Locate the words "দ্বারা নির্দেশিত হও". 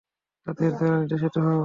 0.71-1.59